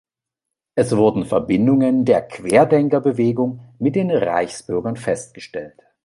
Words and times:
Es 0.73 0.97
wurden 0.97 1.25
Verbindungen 1.25 2.05
der 2.05 2.23
"Querdenker-Bewegung" 2.27 3.59
mit 3.77 3.95
den 3.95 4.09
"Reichsbürgern" 4.09 4.95
festgestellt! 4.97 5.77